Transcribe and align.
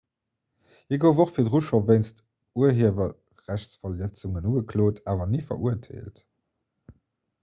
hie 0.91 0.97
gouf 1.01 1.19
och 1.25 1.33
virdru 1.35 1.59
scho 1.65 1.79
wéinst 1.89 2.23
urhiewerrechtsverletzungen 2.61 4.47
ugeklot 4.53 5.03
awer 5.13 5.29
ni 5.35 5.43
verurteelt 5.51 6.25